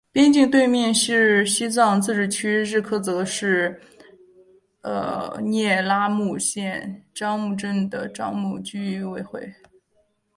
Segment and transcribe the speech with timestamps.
[0.11, 3.79] 边境对面是西藏自治区日喀则市
[5.43, 9.53] 聂拉木县樟木镇的樟木居委会。